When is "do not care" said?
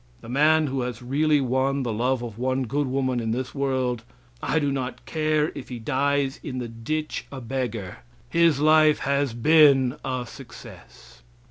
4.57-5.49